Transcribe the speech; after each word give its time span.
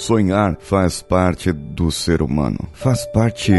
Sonhar 0.00 0.56
faz 0.60 1.02
parte 1.02 1.52
do 1.52 1.90
ser 1.90 2.22
humano, 2.22 2.58
faz 2.72 3.04
parte 3.12 3.52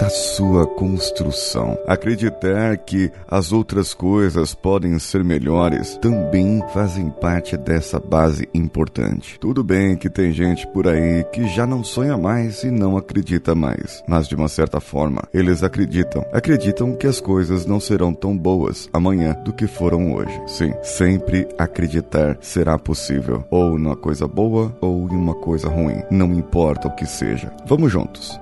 da 0.00 0.08
sua 0.08 0.66
construção. 0.66 1.76
Acreditar 1.86 2.78
que 2.78 3.12
as 3.28 3.52
outras 3.52 3.92
coisas 3.92 4.54
podem 4.54 4.98
ser 4.98 5.22
melhores 5.22 5.98
também 5.98 6.62
fazem 6.72 7.10
parte 7.10 7.58
dessa 7.58 8.00
base 8.00 8.48
importante. 8.54 9.38
Tudo 9.38 9.62
bem 9.62 9.94
que 9.94 10.08
tem 10.08 10.32
gente 10.32 10.66
por 10.68 10.88
aí 10.88 11.24
que 11.24 11.46
já 11.48 11.66
não 11.66 11.84
sonha 11.84 12.16
mais 12.16 12.64
e 12.64 12.70
não 12.70 12.96
acredita 12.96 13.54
mais, 13.54 14.02
mas 14.08 14.26
de 14.26 14.34
uma 14.34 14.48
certa 14.48 14.80
forma, 14.80 15.22
eles 15.32 15.62
acreditam. 15.62 16.24
Acreditam 16.32 16.96
que 16.96 17.06
as 17.06 17.20
coisas 17.20 17.66
não 17.66 17.78
serão 17.78 18.14
tão 18.14 18.34
boas 18.34 18.88
amanhã 18.94 19.36
do 19.44 19.52
que 19.52 19.66
foram 19.66 20.14
hoje. 20.14 20.40
Sim, 20.46 20.72
sempre 20.82 21.46
acreditar 21.58 22.38
será 22.40 22.78
possível, 22.78 23.44
ou 23.50 23.78
numa 23.78 23.94
coisa 23.94 24.26
boa 24.26 24.74
ou 24.80 25.06
em 25.10 25.16
uma 25.16 25.34
coisa 25.34 25.68
ruim, 25.68 25.81
não 26.10 26.34
importa 26.34 26.88
o 26.88 26.94
que 26.94 27.06
seja. 27.06 27.52
Vamos 27.66 27.90
juntos. 27.90 28.38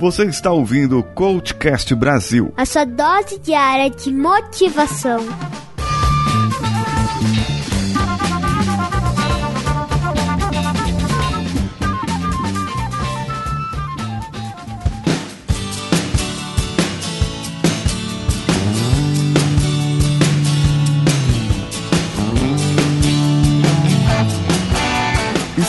Você 0.00 0.24
está 0.24 0.50
ouvindo 0.50 0.98
o 0.98 1.02
Coachcast 1.02 1.94
Brasil. 1.94 2.54
A 2.56 2.64
sua 2.64 2.86
dose 2.86 3.38
diária 3.38 3.90
de 3.90 4.10
motivação. 4.10 5.20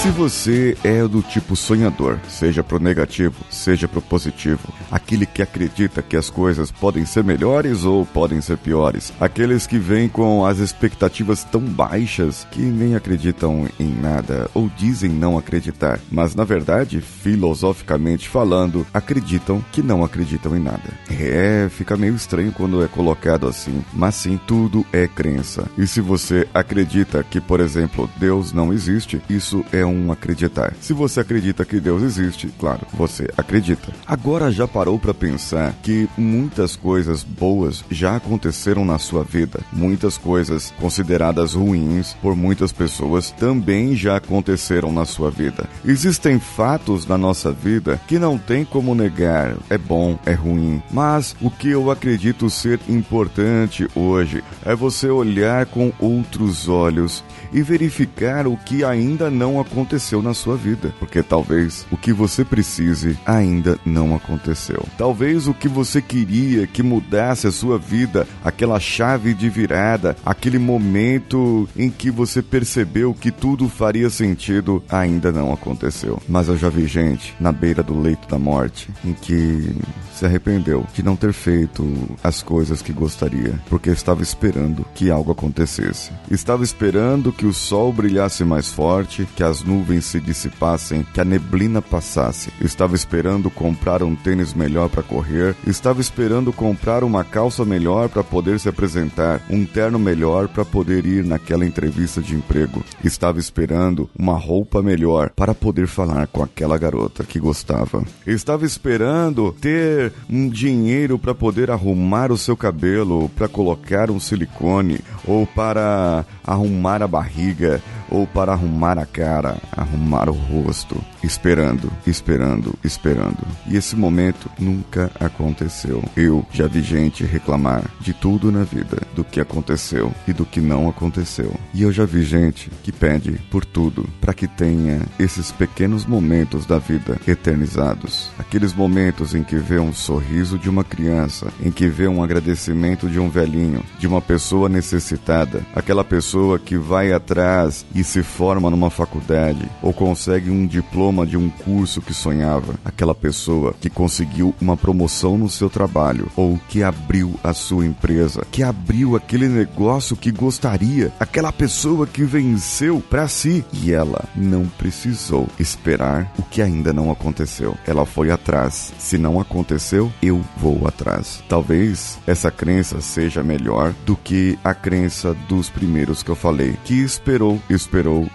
Se 0.01 0.09
você 0.09 0.75
é 0.83 1.07
do 1.07 1.21
tipo 1.21 1.55
sonhador, 1.55 2.17
seja 2.27 2.63
pro 2.63 2.79
negativo, 2.79 3.35
seja 3.51 3.87
pro 3.87 4.01
positivo, 4.01 4.73
aquele 4.89 5.27
que 5.27 5.43
acredita 5.43 6.01
que 6.01 6.17
as 6.17 6.27
coisas 6.27 6.71
podem 6.71 7.05
ser 7.05 7.23
melhores 7.23 7.85
ou 7.85 8.03
podem 8.03 8.41
ser 8.41 8.57
piores, 8.57 9.13
aqueles 9.19 9.67
que 9.67 9.77
vêm 9.77 10.09
com 10.09 10.43
as 10.43 10.57
expectativas 10.57 11.43
tão 11.43 11.61
baixas 11.61 12.47
que 12.49 12.61
nem 12.61 12.95
acreditam 12.95 13.67
em 13.79 13.93
nada 13.93 14.49
ou 14.55 14.71
dizem 14.75 15.11
não 15.11 15.37
acreditar, 15.37 15.99
mas 16.11 16.33
na 16.33 16.43
verdade, 16.43 16.99
filosoficamente 16.99 18.27
falando, 18.27 18.87
acreditam 18.91 19.63
que 19.71 19.83
não 19.83 20.03
acreditam 20.03 20.57
em 20.57 20.59
nada. 20.59 20.89
É, 21.11 21.69
fica 21.69 21.95
meio 21.95 22.15
estranho 22.15 22.51
quando 22.51 22.83
é 22.83 22.87
colocado 22.87 23.47
assim, 23.47 23.85
mas 23.93 24.15
sim, 24.15 24.39
tudo 24.47 24.83
é 24.91 25.07
crença. 25.07 25.67
E 25.77 25.85
se 25.85 26.01
você 26.01 26.47
acredita 26.55 27.23
que, 27.23 27.39
por 27.39 27.59
exemplo, 27.59 28.09
Deus 28.17 28.51
não 28.51 28.73
existe, 28.73 29.21
isso 29.29 29.63
é 29.71 29.85
um 29.85 29.90
um 29.91 30.11
acreditar. 30.11 30.73
Se 30.81 30.93
você 30.93 31.19
acredita 31.19 31.65
que 31.65 31.79
Deus 31.79 32.01
existe, 32.01 32.47
claro, 32.59 32.81
você 32.93 33.29
acredita. 33.37 33.91
Agora 34.07 34.51
já 34.51 34.67
parou 34.67 34.97
para 34.97 35.13
pensar 35.13 35.73
que 35.83 36.09
muitas 36.17 36.75
coisas 36.75 37.23
boas 37.23 37.83
já 37.89 38.15
aconteceram 38.15 38.85
na 38.85 38.97
sua 38.97 39.23
vida, 39.23 39.59
muitas 39.71 40.17
coisas 40.17 40.73
consideradas 40.79 41.53
ruins 41.53 42.15
por 42.21 42.35
muitas 42.35 42.71
pessoas 42.71 43.31
também 43.31 43.95
já 43.95 44.17
aconteceram 44.17 44.91
na 44.91 45.05
sua 45.05 45.29
vida. 45.29 45.69
Existem 45.85 46.39
fatos 46.39 47.05
na 47.05 47.17
nossa 47.17 47.51
vida 47.51 47.99
que 48.07 48.17
não 48.17 48.37
tem 48.37 48.63
como 48.63 48.95
negar, 48.95 49.55
é 49.69 49.77
bom, 49.77 50.17
é 50.25 50.33
ruim, 50.33 50.81
mas 50.91 51.35
o 51.41 51.49
que 51.49 51.69
eu 51.69 51.91
acredito 51.91 52.49
ser 52.49 52.79
importante 52.87 53.87
hoje 53.95 54.43
é 54.65 54.75
você 54.75 55.09
olhar 55.09 55.65
com 55.65 55.91
outros 55.99 56.67
olhos 56.67 57.23
e 57.53 57.61
verificar 57.61 58.47
o 58.47 58.57
que 58.57 58.83
ainda 58.83 59.29
não 59.29 59.59
aconteceu 59.59 59.80
na 60.21 60.33
sua 60.33 60.55
vida, 60.55 60.93
porque 60.99 61.21
talvez 61.23 61.85
o 61.91 61.97
que 61.97 62.13
você 62.13 62.43
precise 62.43 63.17
ainda 63.25 63.77
não 63.85 64.15
aconteceu. 64.15 64.85
Talvez 64.97 65.47
o 65.47 65.53
que 65.53 65.67
você 65.67 66.01
queria 66.01 66.67
que 66.67 66.83
mudasse 66.83 67.47
a 67.47 67.51
sua 67.51 67.77
vida, 67.77 68.27
aquela 68.43 68.79
chave 68.79 69.33
de 69.33 69.49
virada, 69.49 70.15
aquele 70.25 70.59
momento 70.59 71.67
em 71.75 71.89
que 71.89 72.09
você 72.09 72.41
percebeu 72.41 73.13
que 73.13 73.31
tudo 73.31 73.67
faria 73.69 74.09
sentido, 74.09 74.83
ainda 74.89 75.31
não 75.31 75.51
aconteceu. 75.53 76.21
Mas 76.27 76.47
eu 76.47 76.57
já 76.57 76.69
vi 76.69 76.87
gente 76.87 77.35
na 77.39 77.51
beira 77.51 77.83
do 77.83 77.99
leito 77.99 78.27
da 78.27 78.39
morte 78.39 78.89
em 79.03 79.13
que 79.13 79.75
se 80.13 80.25
arrependeu 80.25 80.85
de 80.93 81.03
não 81.03 81.15
ter 81.15 81.33
feito 81.33 81.85
as 82.23 82.41
coisas 82.41 82.81
que 82.81 82.93
gostaria, 82.93 83.59
porque 83.69 83.89
estava 83.89 84.21
esperando 84.21 84.85
que 84.93 85.09
algo 85.09 85.31
acontecesse. 85.31 86.11
Estava 86.29 86.63
esperando 86.63 87.31
que 87.31 87.45
o 87.45 87.53
sol 87.53 87.91
brilhasse 87.91 88.43
mais 88.43 88.69
forte, 88.69 89.27
que 89.35 89.43
as 89.43 89.63
nuvens 89.63 90.05
se 90.05 90.19
dissipassem, 90.19 91.05
que 91.13 91.21
a 91.21 91.25
neblina 91.25 91.81
passasse. 91.81 92.51
Estava 92.61 92.95
esperando 92.95 93.49
comprar 93.49 94.03
um 94.03 94.15
tênis 94.15 94.53
melhor 94.53 94.89
para 94.89 95.03
correr, 95.03 95.55
estava 95.65 96.01
esperando 96.01 96.53
comprar 96.53 97.03
uma 97.03 97.23
calça 97.23 97.65
melhor 97.65 98.09
para 98.09 98.23
poder 98.23 98.59
se 98.59 98.69
apresentar, 98.69 99.41
um 99.49 99.65
terno 99.65 99.99
melhor 99.99 100.47
para 100.47 100.65
poder 100.65 101.05
ir 101.05 101.23
naquela 101.23 101.65
entrevista 101.65 102.21
de 102.21 102.35
emprego. 102.35 102.83
Estava 103.03 103.39
esperando 103.39 104.09
uma 104.17 104.37
roupa 104.37 104.81
melhor 104.81 105.31
para 105.35 105.53
poder 105.53 105.87
falar 105.87 106.27
com 106.27 106.43
aquela 106.43 106.77
garota 106.77 107.23
que 107.23 107.39
gostava. 107.39 108.03
Estava 108.25 108.65
esperando 108.65 109.51
ter 109.59 110.10
um 110.29 110.49
dinheiro 110.49 111.17
para 111.17 111.33
poder 111.33 111.69
arrumar 111.69 112.31
o 112.31 112.37
seu 112.37 112.55
cabelo, 112.55 113.29
para 113.35 113.47
colocar 113.47 114.09
um 114.09 114.19
silicone 114.19 114.99
ou 115.25 115.45
para 115.45 116.25
arrumar 116.45 117.01
a 117.01 117.07
barriga 117.07 117.81
ou 118.11 118.27
para 118.27 118.51
arrumar 118.51 118.99
a 118.99 119.05
cara, 119.05 119.57
arrumar 119.71 120.29
o 120.29 120.33
rosto, 120.33 121.01
esperando, 121.23 121.91
esperando, 122.05 122.77
esperando. 122.83 123.39
E 123.65 123.77
esse 123.77 123.95
momento 123.95 124.51
nunca 124.59 125.09
aconteceu. 125.19 126.03
Eu 126.15 126.45
já 126.51 126.67
vi 126.67 126.81
gente 126.81 127.23
reclamar 127.23 127.83
de 128.01 128.13
tudo 128.13 128.51
na 128.51 128.63
vida, 128.63 129.01
do 129.15 129.23
que 129.23 129.39
aconteceu 129.39 130.11
e 130.27 130.33
do 130.33 130.45
que 130.45 130.59
não 130.59 130.89
aconteceu. 130.89 131.53
E 131.73 131.81
eu 131.81 131.91
já 131.91 132.05
vi 132.05 132.23
gente 132.23 132.69
que 132.83 132.91
pede 132.91 133.39
por 133.49 133.63
tudo 133.63 134.07
para 134.19 134.33
que 134.33 134.47
tenha 134.47 135.01
esses 135.17 135.51
pequenos 135.51 136.05
momentos 136.05 136.65
da 136.65 136.77
vida 136.77 137.17
eternizados. 137.25 138.29
Aqueles 138.37 138.73
momentos 138.73 139.33
em 139.33 139.43
que 139.43 139.55
vê 139.55 139.79
um 139.79 139.93
sorriso 139.93 140.59
de 140.59 140.69
uma 140.69 140.83
criança, 140.83 141.47
em 141.63 141.71
que 141.71 141.87
vê 141.87 142.07
um 142.07 142.21
agradecimento 142.21 143.07
de 143.07 143.19
um 143.19 143.29
velhinho, 143.29 143.83
de 143.97 144.07
uma 144.07 144.21
pessoa 144.21 144.67
necessitada, 144.67 145.65
aquela 145.73 146.03
pessoa 146.03 146.59
que 146.59 146.77
vai 146.77 147.13
atrás 147.13 147.85
e 147.95 148.00
se 148.03 148.23
forma 148.23 148.69
numa 148.69 148.89
faculdade 148.89 149.69
ou 149.81 149.93
consegue 149.93 150.49
um 150.49 150.65
diploma 150.65 151.25
de 151.25 151.37
um 151.37 151.49
curso 151.49 152.01
que 152.01 152.13
sonhava, 152.13 152.75
aquela 152.83 153.13
pessoa 153.13 153.73
que 153.79 153.89
conseguiu 153.89 154.53
uma 154.61 154.77
promoção 154.77 155.37
no 155.37 155.49
seu 155.49 155.69
trabalho 155.69 156.29
ou 156.35 156.59
que 156.69 156.83
abriu 156.83 157.33
a 157.43 157.53
sua 157.53 157.85
empresa, 157.85 158.45
que 158.51 158.63
abriu 158.63 159.15
aquele 159.15 159.47
negócio 159.47 160.15
que 160.15 160.31
gostaria, 160.31 161.11
aquela 161.19 161.51
pessoa 161.51 162.07
que 162.07 162.23
venceu 162.23 163.01
para 163.09 163.27
si 163.27 163.63
e 163.73 163.91
ela 163.91 164.25
não 164.35 164.65
precisou 164.65 165.47
esperar 165.59 166.31
o 166.37 166.43
que 166.43 166.61
ainda 166.61 166.93
não 166.93 167.11
aconteceu. 167.11 167.77
Ela 167.85 168.05
foi 168.05 168.31
atrás. 168.31 168.93
Se 168.97 169.17
não 169.17 169.39
aconteceu, 169.39 170.11
eu 170.21 170.41
vou 170.57 170.87
atrás. 170.87 171.43
Talvez 171.47 172.19
essa 172.25 172.51
crença 172.51 173.01
seja 173.01 173.43
melhor 173.43 173.93
do 174.05 174.15
que 174.15 174.57
a 174.63 174.73
crença 174.73 175.33
dos 175.47 175.69
primeiros 175.69 176.23
que 176.23 176.29
eu 176.29 176.35
falei, 176.35 176.77
que 176.83 177.01
esperou, 177.01 177.31
esperou, 177.31 177.61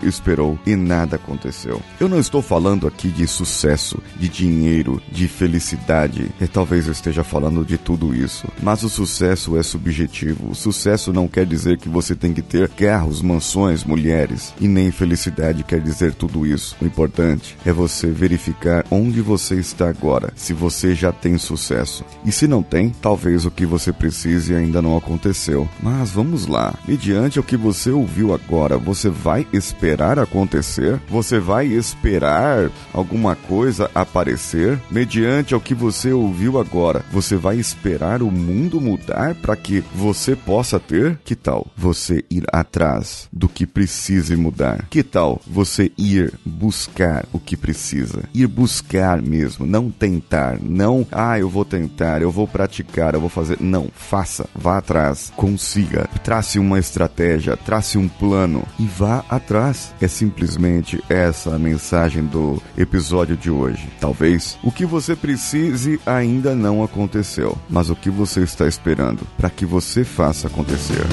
esperou 0.03 0.59
e 0.67 0.77
nada 0.77 1.17
aconteceu. 1.17 1.81
Eu 1.99 2.09
não 2.09 2.19
estou 2.19 2.43
falando 2.43 2.87
aqui 2.87 3.09
de 3.09 3.27
sucesso, 3.27 3.99
de 4.17 4.29
dinheiro, 4.29 5.01
de 5.11 5.29
felicidade. 5.29 6.31
E 6.41 6.47
talvez 6.47 6.87
eu 6.87 6.93
esteja 6.93 7.25
falando 7.25 7.65
de 7.65 7.79
tudo 7.79 8.15
isso. 8.15 8.47
Mas 8.63 8.83
o 8.83 8.89
sucesso 8.89 9.57
é 9.57 9.63
subjetivo. 9.63 10.51
O 10.51 10.55
sucesso 10.55 11.13
não 11.13 11.29
quer 11.29 11.47
dizer 11.47 11.79
que 11.79 11.89
você 11.89 12.15
tem 12.15 12.33
que 12.33 12.43
ter 12.43 12.69
carros, 12.69 13.23
mansões, 13.23 13.85
mulheres. 13.85 14.55
E 14.61 14.69
nem 14.69 14.91
felicidade 14.91 15.65
quer 15.65 15.81
dizer 15.81 16.15
tudo 16.15 16.47
isso. 16.47 16.77
O 16.81 16.87
importante 16.87 17.57
é 17.65 17.73
você 17.73 18.09
verificar 18.09 18.85
onde 18.91 19.21
você 19.21 19.57
está 19.57 19.89
agora. 19.89 20.33
Se 20.37 20.53
você 20.53 20.95
já 20.95 21.13
tem 21.13 21.39
sucesso. 21.39 22.05
E 22.25 22.33
se 22.33 22.47
não 22.47 22.63
tem, 22.63 22.91
talvez 22.91 23.45
o 23.45 23.51
que 23.51 23.67
você 23.67 23.93
precise 23.93 24.55
ainda 24.55 24.83
não 24.83 24.97
aconteceu. 24.97 25.69
Mas 25.83 26.11
vamos 26.11 26.47
lá. 26.47 26.75
Mediante 26.87 27.41
o 27.41 27.43
que 27.43 27.57
você 27.57 27.91
ouviu 27.91 28.35
agora, 28.35 28.77
você 28.77 29.09
vai 29.09 29.36
vai 29.37 29.47
esperar 29.53 30.19
acontecer? 30.19 30.99
Você 31.11 31.39
vai 31.39 31.67
esperar 31.67 32.71
alguma 32.93 33.37
coisa 33.37 33.91
aparecer 33.95 34.81
mediante 34.91 35.53
ao 35.53 35.61
que 35.61 35.75
você 35.75 36.11
ouviu 36.11 36.59
agora? 36.59 37.05
Você 37.13 37.37
vai 37.37 37.59
esperar 37.59 38.23
o 38.23 38.31
mundo 38.31 38.81
mudar 38.81 39.35
para 39.35 39.55
que 39.55 39.85
você 39.95 40.35
possa 40.35 40.81
ter? 40.81 41.19
Que 41.23 41.35
tal 41.35 41.67
você 41.77 42.25
ir 42.31 42.45
atrás 42.51 43.29
do 43.31 43.47
que 43.47 43.67
precise 43.67 44.35
mudar? 44.37 44.87
Que 44.89 45.03
tal 45.03 45.41
você 45.47 45.93
ir 45.99 46.33
buscar 46.45 47.27
o 47.31 47.39
que 47.39 47.57
precisa? 47.57 48.23
Ir 48.33 48.47
buscar 48.47 49.21
mesmo, 49.21 49.67
não 49.67 49.91
tentar, 49.91 50.59
não, 50.63 51.07
ah, 51.13 51.39
eu 51.39 51.51
vou 51.51 51.65
tentar, 51.65 52.23
eu 52.23 52.31
vou 52.31 52.49
praticar, 52.49 53.13
eu 53.13 53.21
vou 53.21 53.29
fazer. 53.29 53.59
Não, 53.61 53.89
faça, 53.95 54.49
vá 54.55 54.79
atrás, 54.79 55.31
consiga, 55.37 56.09
trace 56.25 56.59
uma 56.59 56.79
estratégia, 56.79 57.57
trace 57.57 57.99
um 57.99 58.09
plano 58.09 58.65
e 58.79 58.87
vá 58.87 59.26
atrás. 59.29 59.95
É 60.01 60.09
simplesmente 60.09 61.03
essa 61.09 61.55
a 61.55 61.59
mensagem 61.59 62.25
do 62.25 62.63
episódio 62.77 63.37
de 63.37 63.51
hoje. 63.51 63.89
Talvez 64.01 64.59
o 64.63 64.71
que 64.71 64.85
você 64.85 65.17
precise 65.17 66.01
ainda 66.05 66.55
não 66.55 66.83
aconteceu, 66.83 67.57
mas 67.69 67.91
o 67.91 67.97
que 67.97 68.11
você 68.11 68.41
está 68.41 68.67
esperando 68.67 69.27
para 69.37 69.51
que 69.51 69.65
você 69.65 70.05
faça 70.05 70.47
acontecer. 70.47 71.07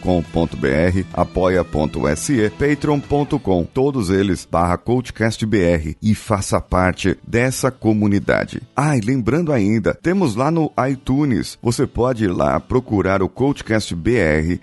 apoia.se, 1.13 2.51
patreon.com, 2.59 3.65
todos 3.65 4.09
eles 4.09 4.49
barra 4.51 4.79
coachcastbr 4.79 5.97
e 6.01 6.15
faça 6.15 6.61
parte 6.61 7.19
dessa 7.27 7.71
comunidade. 7.71 8.63
Ah, 8.75 8.97
e 8.97 9.01
lembrando 9.01 9.53
ainda, 9.53 9.95
temos 10.03 10.35
lá 10.35 10.51
no 10.51 10.73
iTunes, 10.91 11.59
você 11.63 11.87
pode 11.87 12.25
ir 12.25 12.33
lá 12.33 12.59
procurar 12.59 13.23
o 13.23 13.29
Coachcast 13.29 13.91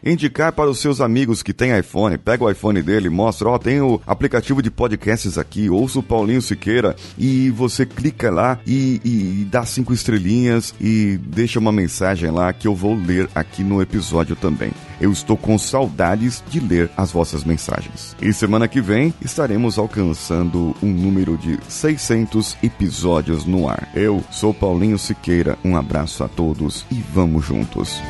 indicar 0.03 0.51
para 0.53 0.69
os 0.69 0.79
seus 0.79 0.99
amigos 0.99 1.43
que 1.43 1.53
têm 1.53 1.77
iPhone, 1.77 2.17
pega 2.17 2.43
o 2.43 2.49
iPhone 2.49 2.81
dele, 2.81 3.09
mostra, 3.09 3.49
ó, 3.49 3.55
oh, 3.55 3.59
tem 3.59 3.81
o 3.81 4.01
aplicativo 4.07 4.61
de 4.61 4.71
podcasts 4.71 5.37
aqui, 5.37 5.69
ouça 5.69 5.99
o 5.99 6.03
Paulinho 6.03 6.41
Siqueira 6.41 6.95
e 7.17 7.49
você 7.51 7.85
clica 7.85 8.31
lá 8.31 8.59
e, 8.65 8.99
e, 9.03 9.41
e 9.41 9.45
dá 9.45 9.65
cinco 9.65 9.93
estrelinhas 9.93 10.73
e 10.79 11.19
deixa 11.21 11.59
uma 11.59 11.71
mensagem 11.71 12.31
lá 12.31 12.51
que 12.53 12.67
eu 12.67 12.73
vou 12.73 12.95
aqui 13.33 13.63
no 13.63 13.81
episódio 13.81 14.35
também. 14.35 14.71
Eu 14.99 15.11
estou 15.11 15.37
com 15.37 15.57
saudades 15.57 16.43
de 16.49 16.59
ler 16.59 16.89
as 16.97 17.11
vossas 17.11 17.43
mensagens. 17.43 18.15
E 18.21 18.33
semana 18.33 18.67
que 18.67 18.81
vem 18.81 19.13
estaremos 19.21 19.77
alcançando 19.77 20.75
um 20.81 20.91
número 20.91 21.37
de 21.37 21.59
600 21.67 22.57
episódios 22.63 23.45
no 23.45 23.69
ar. 23.69 23.89
Eu 23.95 24.23
sou 24.31 24.53
Paulinho 24.53 24.97
Siqueira, 24.97 25.57
um 25.63 25.75
abraço 25.75 26.23
a 26.23 26.27
todos 26.27 26.85
e 26.91 26.95
vamos 27.13 27.45
juntos. 27.45 28.01